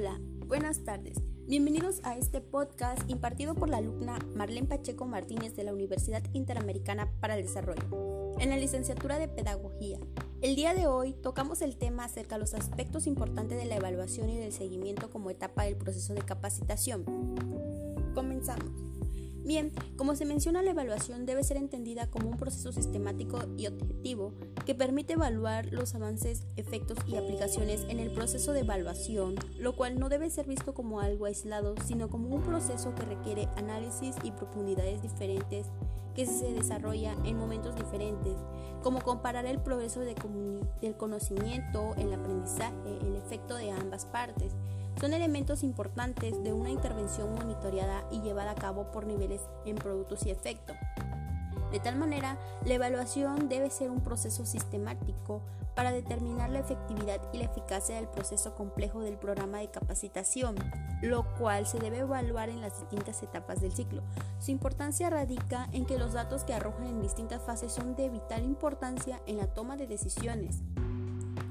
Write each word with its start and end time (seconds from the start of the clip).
Hola, 0.00 0.20
buenas 0.46 0.84
tardes. 0.84 1.18
Bienvenidos 1.48 2.00
a 2.04 2.16
este 2.16 2.40
podcast 2.40 3.02
impartido 3.10 3.56
por 3.56 3.68
la 3.68 3.78
alumna 3.78 4.16
Marlene 4.36 4.68
Pacheco 4.68 5.06
Martínez 5.06 5.56
de 5.56 5.64
la 5.64 5.72
Universidad 5.72 6.22
Interamericana 6.34 7.10
para 7.18 7.34
el 7.36 7.42
Desarrollo, 7.42 8.38
en 8.38 8.50
la 8.50 8.56
licenciatura 8.56 9.18
de 9.18 9.26
Pedagogía. 9.26 9.98
El 10.40 10.54
día 10.54 10.72
de 10.72 10.86
hoy 10.86 11.14
tocamos 11.14 11.62
el 11.62 11.76
tema 11.76 12.04
acerca 12.04 12.36
de 12.36 12.42
los 12.42 12.54
aspectos 12.54 13.08
importantes 13.08 13.58
de 13.58 13.64
la 13.64 13.74
evaluación 13.74 14.30
y 14.30 14.38
del 14.38 14.52
seguimiento 14.52 15.10
como 15.10 15.30
etapa 15.30 15.64
del 15.64 15.74
proceso 15.74 16.14
de 16.14 16.22
capacitación. 16.22 17.04
Comenzamos. 18.14 18.70
Bien, 19.48 19.72
como 19.96 20.14
se 20.14 20.26
menciona, 20.26 20.60
la 20.60 20.72
evaluación 20.72 21.24
debe 21.24 21.42
ser 21.42 21.56
entendida 21.56 22.06
como 22.10 22.28
un 22.28 22.36
proceso 22.36 22.70
sistemático 22.70 23.38
y 23.56 23.66
objetivo 23.66 24.34
que 24.66 24.74
permite 24.74 25.14
evaluar 25.14 25.72
los 25.72 25.94
avances, 25.94 26.42
efectos 26.56 26.98
y 27.06 27.16
aplicaciones 27.16 27.86
en 27.88 27.98
el 27.98 28.10
proceso 28.10 28.52
de 28.52 28.60
evaluación, 28.60 29.36
lo 29.58 29.74
cual 29.74 29.98
no 29.98 30.10
debe 30.10 30.28
ser 30.28 30.46
visto 30.46 30.74
como 30.74 31.00
algo 31.00 31.24
aislado, 31.24 31.76
sino 31.86 32.10
como 32.10 32.28
un 32.28 32.42
proceso 32.42 32.94
que 32.94 33.06
requiere 33.06 33.48
análisis 33.56 34.16
y 34.22 34.32
profundidades 34.32 35.00
diferentes 35.00 35.68
que 36.14 36.26
se 36.26 36.52
desarrolla 36.52 37.16
en 37.24 37.38
momentos 37.38 37.74
diferentes, 37.74 38.34
como 38.82 39.00
comparar 39.00 39.46
el 39.46 39.62
progreso 39.62 40.00
del 40.00 40.96
conocimiento, 40.98 41.94
el 41.96 42.12
aprendizaje, 42.12 42.98
el 43.00 43.16
efecto 43.16 43.54
de 43.54 43.70
ambas 43.70 44.04
partes, 44.04 44.52
son 45.00 45.14
elementos 45.14 45.62
importantes 45.62 46.42
de 46.42 46.52
una 46.52 46.70
intervención 46.70 47.34
monitoreada 47.34 48.04
y 48.10 48.20
llevada 48.20 48.52
a 48.52 48.56
cabo 48.56 48.90
por 48.90 49.06
niveles 49.06 49.40
en 49.64 49.76
productos 49.76 50.26
y 50.26 50.30
efecto. 50.30 50.74
De 51.70 51.80
tal 51.80 51.96
manera, 51.96 52.38
la 52.64 52.74
evaluación 52.74 53.48
debe 53.48 53.70
ser 53.70 53.90
un 53.90 54.00
proceso 54.00 54.46
sistemático 54.46 55.42
para 55.74 55.92
determinar 55.92 56.50
la 56.50 56.60
efectividad 56.60 57.20
y 57.32 57.38
la 57.38 57.44
eficacia 57.44 57.96
del 57.96 58.08
proceso 58.08 58.54
complejo 58.54 59.00
del 59.00 59.18
programa 59.18 59.58
de 59.58 59.70
capacitación, 59.70 60.56
lo 61.02 61.24
cual 61.36 61.66
se 61.66 61.78
debe 61.78 61.98
evaluar 61.98 62.48
en 62.48 62.62
las 62.62 62.80
distintas 62.80 63.22
etapas 63.22 63.60
del 63.60 63.72
ciclo. 63.72 64.02
Su 64.40 64.50
importancia 64.50 65.10
radica 65.10 65.68
en 65.72 65.84
que 65.84 65.98
los 65.98 66.14
datos 66.14 66.42
que 66.42 66.54
arrojan 66.54 66.86
en 66.86 67.02
distintas 67.02 67.42
fases 67.42 67.70
son 67.70 67.94
de 67.94 68.08
vital 68.08 68.44
importancia 68.44 69.20
en 69.26 69.36
la 69.36 69.46
toma 69.46 69.76
de 69.76 69.86
decisiones. 69.86 70.62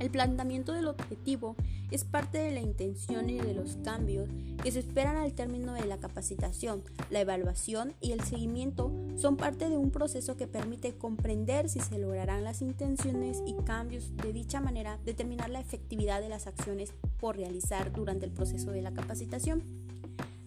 El 0.00 0.10
planteamiento 0.10 0.72
del 0.72 0.88
objetivo 0.88 1.56
es 1.90 2.04
parte 2.04 2.38
de 2.38 2.52
la 2.52 2.60
intención 2.60 3.28
y 3.28 3.38
de 3.38 3.52
los 3.52 3.76
cambios 3.84 4.30
que 4.62 4.72
se 4.72 4.78
esperan 4.78 5.16
al 5.16 5.34
término 5.34 5.74
de 5.74 5.84
la 5.84 5.98
capacitación. 5.98 6.82
La 7.10 7.20
evaluación 7.20 7.92
y 8.00 8.12
el 8.12 8.22
seguimiento 8.22 8.90
son 9.16 9.36
parte 9.36 9.68
de 9.68 9.76
un 9.76 9.90
proceso 9.90 10.38
que 10.38 10.46
permite 10.46 10.96
comprender 10.96 11.68
si 11.68 11.80
se 11.80 11.98
lograrán 11.98 12.44
las 12.44 12.62
intenciones 12.62 13.42
y 13.46 13.54
cambios 13.64 14.16
de 14.16 14.32
dicha 14.32 14.58
manera, 14.60 14.98
determinar 15.04 15.50
la 15.50 15.60
efectividad 15.60 16.22
de 16.22 16.30
las 16.30 16.46
acciones 16.46 16.94
por 17.18 17.36
realizar 17.36 17.92
durante 17.92 18.24
el 18.24 18.32
proceso 18.32 18.70
de 18.70 18.80
la 18.80 18.92
capacitación. 18.92 19.62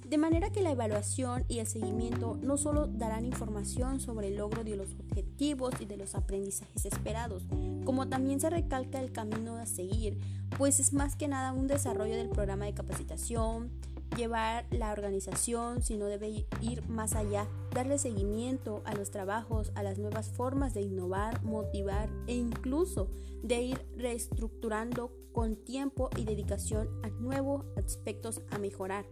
De 0.06 0.18
manera 0.18 0.52
que 0.52 0.62
la 0.62 0.72
evaluación 0.72 1.46
y 1.48 1.60
el 1.60 1.68
seguimiento 1.68 2.38
no 2.42 2.58
solo 2.58 2.88
darán 2.88 3.26
información 3.26 4.00
sobre 4.00 4.28
el 4.28 4.36
logro 4.36 4.64
de 4.64 4.76
los 4.76 4.94
objetivos 5.00 5.74
y 5.80 5.86
de 5.86 5.98
los 5.98 6.14
aprendizajes 6.14 6.86
esperados, 6.86 7.48
como 7.86 8.10
también 8.10 8.40
se 8.40 8.50
recalca 8.50 9.00
el 9.00 9.12
camino 9.12 9.58
a 9.58 9.66
seguir, 9.66 10.20
pues 10.58 10.80
es 10.80 10.94
más 10.94 11.16
que 11.16 11.28
nada 11.28 11.54
un 11.54 11.68
desarrollo 11.68 12.16
del 12.16 12.30
programa 12.30 12.66
de 12.66 12.74
capacitación, 12.74 13.72
llevar 14.16 14.66
la 14.72 14.92
organización, 14.92 15.82
sino 15.82 16.06
debe 16.06 16.46
ir 16.62 16.88
más 16.88 17.16
allá, 17.16 17.48
darle 17.74 17.98
seguimiento 17.98 18.82
a 18.86 18.94
los 18.94 19.12
trabajos, 19.12 19.72
a 19.76 19.84
las 19.84 19.98
nuevas 19.98 20.30
formas 20.30 20.74
de 20.74 20.82
innovar, 20.82 21.44
motivar 21.44 22.10
e 22.28 22.36
incluso 22.36 23.10
de 23.42 23.62
ir 23.62 23.86
reestructurando 23.98 25.12
con 25.32 25.56
tiempo 25.56 26.10
y 26.16 26.26
dedicación 26.26 26.90
a 27.04 27.10
nuevos 27.10 27.66
aspectos 27.78 28.42
a 28.52 28.60
mejorar. 28.60 29.06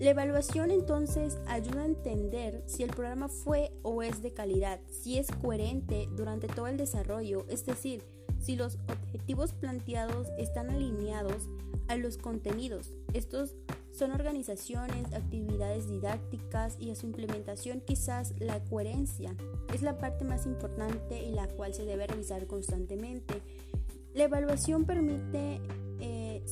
La 0.00 0.12
evaluación 0.12 0.70
entonces 0.70 1.38
ayuda 1.46 1.82
a 1.82 1.84
entender 1.84 2.62
si 2.64 2.82
el 2.82 2.88
programa 2.88 3.28
fue 3.28 3.70
o 3.82 4.02
es 4.02 4.22
de 4.22 4.32
calidad, 4.32 4.80
si 4.88 5.18
es 5.18 5.26
coherente 5.42 6.08
durante 6.16 6.46
todo 6.46 6.68
el 6.68 6.78
desarrollo, 6.78 7.44
es 7.50 7.66
decir, 7.66 8.02
si 8.40 8.56
los 8.56 8.78
objetivos 8.88 9.52
planteados 9.52 10.28
están 10.38 10.70
alineados 10.70 11.50
a 11.88 11.96
los 11.96 12.16
contenidos. 12.16 12.94
Estos 13.12 13.56
son 13.92 14.12
organizaciones, 14.12 15.12
actividades 15.12 15.86
didácticas 15.86 16.78
y 16.80 16.90
a 16.90 16.94
su 16.94 17.04
implementación 17.04 17.82
quizás 17.82 18.32
la 18.38 18.64
coherencia 18.64 19.36
es 19.74 19.82
la 19.82 19.98
parte 19.98 20.24
más 20.24 20.46
importante 20.46 21.22
y 21.22 21.32
la 21.32 21.46
cual 21.46 21.74
se 21.74 21.84
debe 21.84 22.06
revisar 22.06 22.46
constantemente. 22.46 23.42
La 24.14 24.24
evaluación 24.24 24.86
permite 24.86 25.60
eh, 26.00 26.42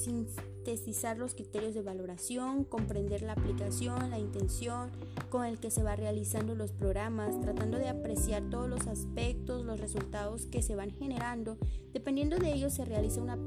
sintetizar 0.77 1.19
los 1.19 1.35
criterios 1.35 1.75
de 1.75 1.83
valoración, 1.83 2.65
comprender 2.65 3.23
la 3.23 3.33
aplicación, 3.33 4.11
la 4.11 4.19
intención 4.19 4.91
con 5.31 5.45
el 5.45 5.59
que 5.59 5.71
se 5.71 5.83
va 5.83 5.97
realizando 5.97 6.55
los 6.55 6.73
programas, 6.73 7.41
tratando 7.41 7.79
de 7.79 7.89
apreciar 7.89 8.43
todos 8.51 8.69
los 8.69 8.87
aspectos, 8.87 9.65
los 9.65 9.81
resultados 9.81 10.47
que 10.47 10.63
se 10.63 10.75
van 10.75 10.91
generando. 10.91 11.57
Dependiendo 11.93 12.39
de 12.39 12.53
ello 12.53 12.71
se 12.71 12.85
realiza 12.85 13.21
una, 13.21 13.39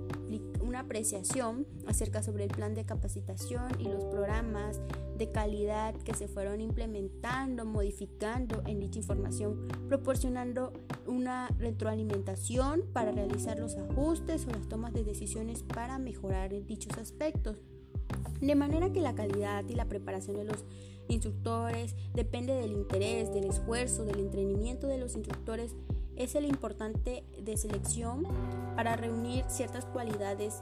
una 0.72 0.80
apreciación 0.80 1.68
acerca 1.86 2.24
sobre 2.24 2.46
el 2.46 2.50
plan 2.50 2.74
de 2.76 2.86
capacitación 2.86 3.74
y 3.78 3.90
los 3.90 4.06
programas 4.06 4.80
de 5.18 5.30
calidad 5.30 5.94
que 5.96 6.14
se 6.14 6.30
fueron 6.30 6.62
implementando, 6.62 7.66
modificando 7.66 8.64
en 8.66 8.80
dicha 8.80 9.00
información, 9.00 9.68
proporcionando 9.90 10.72
una 11.08 11.50
retroalimentación 11.60 12.84
para 12.94 13.12
realizar 13.12 13.60
los 13.60 13.76
ajustes 13.76 14.48
o 14.48 14.52
las 14.52 14.70
tomas 14.70 14.94
de 14.94 15.04
decisiones 15.04 15.62
para 15.62 16.00
mejorar 16.00 16.52
dichos 16.66 16.98
aspectos. 16.98 17.58
De 18.40 18.56
manera 18.56 18.94
que 18.94 19.02
la 19.02 19.14
calidad 19.14 19.66
y 19.68 19.76
la 19.76 19.90
preparación 19.90 20.38
de 20.38 20.46
los 20.46 20.64
instructores 21.10 21.98
depende 22.14 22.54
del 22.54 22.72
interés, 22.72 23.34
del 23.34 23.44
esfuerzo, 23.44 24.06
del 24.06 24.22
entrenamiento 24.22 24.88
de 24.88 25.00
los 25.00 25.16
instructores. 25.16 25.76
Es 26.22 26.36
el 26.36 26.46
importante 26.46 27.24
de 27.40 27.58
selección 27.58 28.28
para 28.76 28.96
reunir 28.96 29.44
ciertas 29.48 29.86
cualidades 29.86 30.62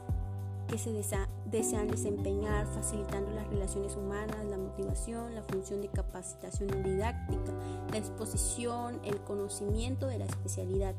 que 0.66 0.78
se 0.78 0.90
desean 0.90 1.88
desempeñar, 1.88 2.66
facilitando 2.68 3.30
las 3.32 3.46
relaciones 3.46 3.94
humanas, 3.94 4.42
la 4.46 4.56
motivación, 4.56 5.34
la 5.34 5.42
función 5.42 5.82
de 5.82 5.88
capacitación 5.88 6.82
didáctica, 6.82 7.52
la 7.90 7.98
exposición, 7.98 9.00
el 9.04 9.18
conocimiento 9.20 10.06
de 10.06 10.20
la 10.20 10.24
especialidad. 10.24 10.94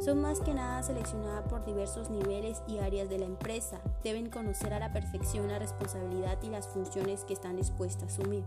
Son 0.00 0.22
más 0.22 0.40
que 0.40 0.54
nada 0.54 0.82
seleccionadas 0.82 1.46
por 1.50 1.66
diversos 1.66 2.08
niveles 2.08 2.62
y 2.66 2.78
áreas 2.78 3.10
de 3.10 3.18
la 3.18 3.26
empresa. 3.26 3.78
Deben 4.02 4.30
conocer 4.30 4.72
a 4.72 4.78
la 4.78 4.94
perfección 4.94 5.48
la 5.48 5.58
responsabilidad 5.58 6.38
y 6.42 6.48
las 6.48 6.66
funciones 6.66 7.24
que 7.24 7.34
están 7.34 7.56
dispuestas 7.56 8.04
a 8.04 8.22
asumir. 8.22 8.44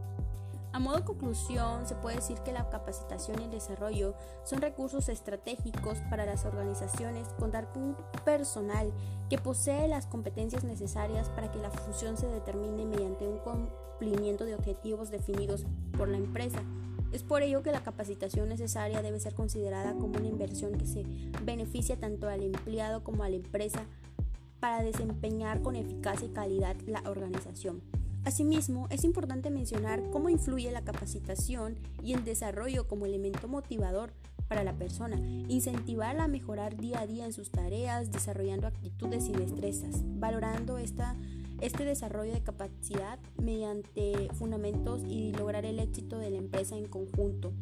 A 0.75 0.79
modo 0.79 0.97
de 0.97 1.05
conclusión, 1.05 1.87
se 1.87 1.95
puede 1.95 2.17
decir 2.17 2.37
que 2.39 2.51
la 2.51 2.69
capacitación 2.69 3.39
y 3.39 3.45
el 3.45 3.49
desarrollo 3.49 4.13
son 4.43 4.59
recursos 4.59 5.07
estratégicos 5.07 5.99
para 6.09 6.25
las 6.25 6.43
organizaciones 6.43 7.29
contar 7.39 7.71
con 7.71 7.81
un 7.81 7.95
personal 8.25 8.91
que 9.29 9.37
posee 9.37 9.87
las 9.87 10.05
competencias 10.05 10.65
necesarias 10.65 11.29
para 11.29 11.49
que 11.49 11.59
la 11.59 11.71
función 11.71 12.17
se 12.17 12.27
determine 12.27 12.83
mediante 12.83 13.25
un 13.25 13.37
cumplimiento 13.37 14.43
de 14.43 14.55
objetivos 14.55 15.11
definidos 15.11 15.63
por 15.97 16.09
la 16.09 16.17
empresa. 16.17 16.61
Es 17.13 17.23
por 17.23 17.41
ello 17.41 17.63
que 17.63 17.71
la 17.71 17.81
capacitación 17.81 18.49
necesaria 18.49 19.01
debe 19.01 19.21
ser 19.21 19.33
considerada 19.33 19.93
como 19.93 20.17
una 20.17 20.27
inversión 20.27 20.77
que 20.77 20.87
se 20.87 21.05
beneficia 21.45 21.97
tanto 21.97 22.27
al 22.27 22.43
empleado 22.43 23.01
como 23.01 23.23
a 23.23 23.29
la 23.29 23.37
empresa 23.37 23.85
para 24.59 24.83
desempeñar 24.83 25.61
con 25.61 25.77
eficacia 25.77 26.27
y 26.27 26.33
calidad 26.33 26.75
la 26.85 27.01
organización. 27.09 27.81
Asimismo, 28.25 28.87
es 28.89 29.03
importante 29.03 29.51
mencionar 29.51 30.01
cómo 30.09 30.29
influye 30.29 30.71
la 30.71 30.83
capacitación 30.83 31.77
y 32.03 32.13
el 32.13 32.25
desarrollo 32.25 32.87
como 32.87 33.05
elemento 33.05 33.47
motivador 33.47 34.13
para 34.47 34.63
la 34.63 34.73
persona, 34.73 35.17
incentivarla 35.47 36.23
a 36.23 36.27
mejorar 36.27 36.75
día 36.75 37.01
a 37.01 37.07
día 37.07 37.25
en 37.25 37.33
sus 37.33 37.51
tareas, 37.51 38.11
desarrollando 38.11 38.65
actitudes 38.65 39.29
y 39.29 39.31
destrezas, 39.31 40.01
valorando 40.19 40.79
esta, 40.79 41.15
este 41.61 41.85
desarrollo 41.85 42.33
de 42.33 42.41
capacidad 42.41 43.19
mediante 43.37 44.29
fundamentos 44.33 45.03
y 45.07 45.31
lograr 45.31 45.63
el 45.65 45.79
éxito 45.79 46.17
de 46.17 46.31
la 46.31 46.37
empresa 46.37 46.75
en 46.77 46.87
conjunto. 46.87 47.53